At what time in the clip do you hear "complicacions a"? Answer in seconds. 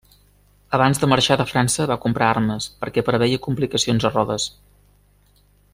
3.47-4.13